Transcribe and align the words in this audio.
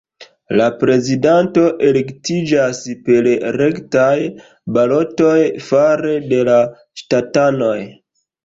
La 0.59 0.67
prezidanto 0.83 1.65
elektiĝas 1.89 2.79
per 3.09 3.29
rektaj 3.63 4.17
balotoj 4.79 5.37
fare 5.69 6.19
de 6.33 6.41
la 6.51 6.57
ŝtatanoj. 7.05 7.79